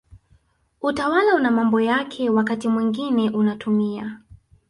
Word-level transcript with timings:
Utawala 0.81 1.35
una 1.35 1.51
mambo 1.51 1.81
yake 1.81 2.29
wakati 2.29 2.67
mwingine 2.67 3.29
unatumia 3.29 4.19